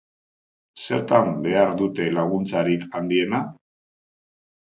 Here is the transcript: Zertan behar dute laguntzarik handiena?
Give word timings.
Zertan 0.83 1.27
behar 1.47 1.75
dute 1.81 2.07
laguntzarik 2.15 2.87
handiena? 3.01 3.43